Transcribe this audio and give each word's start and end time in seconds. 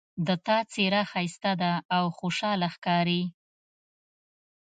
د 0.27 0.29
تا 0.45 0.57
څېره 0.71 1.01
ښایسته 1.11 1.51
ده 1.61 1.73
او 1.95 2.03
خوشحاله 2.17 2.67
ښکاري 2.75 3.23